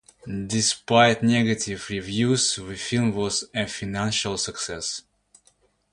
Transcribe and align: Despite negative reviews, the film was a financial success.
Despite 0.25 1.21
negative 1.21 1.87
reviews, 1.91 2.55
the 2.55 2.75
film 2.75 3.13
was 3.13 3.43
a 3.53 3.67
financial 3.67 4.35
success. 4.35 5.03